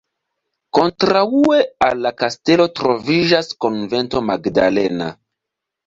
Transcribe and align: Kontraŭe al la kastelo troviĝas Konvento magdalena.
Kontraŭe 0.77 1.59
al 1.89 2.01
la 2.07 2.13
kastelo 2.23 2.69
troviĝas 2.83 3.55
Konvento 3.67 4.27
magdalena. 4.35 5.17